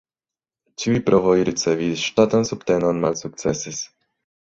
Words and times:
Ĉiuj 0.83 1.01
provoj 1.09 1.35
ricevi 1.51 1.91
ŝtatan 2.07 2.51
subtenon 2.53 3.07
malsukcesis. 3.07 3.89